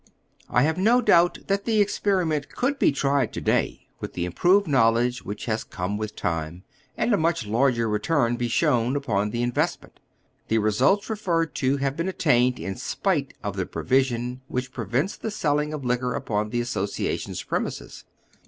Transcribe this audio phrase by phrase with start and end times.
[0.49, 4.67] I have no doubt that the experiment could bo tried to day with the improved
[4.67, 6.63] knowledge which has come with time,
[6.97, 8.07] and a much Jai'ger oy Google HOW THE CASE STANDS.
[8.31, 9.99] 291 retnm be shown upon tlie investment.
[10.47, 15.17] The resnlts re ferred to have been attained in spite of the provision which prevents
[15.17, 18.03] the sehing of liquor upon tlie Association's premises.